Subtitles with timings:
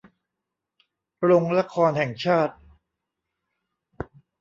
[1.23, 2.55] โรงละครแห่งชาติ